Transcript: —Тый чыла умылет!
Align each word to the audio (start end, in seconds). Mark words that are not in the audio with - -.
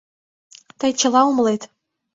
—Тый 0.79 0.91
чыла 0.99 1.21
умылет! 1.29 1.61